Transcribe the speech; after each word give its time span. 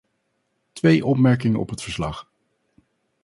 Twee 0.73 1.05
opmerkingen 1.05 1.59
op 1.59 1.69
het 1.69 1.81
verslag. 1.81 2.31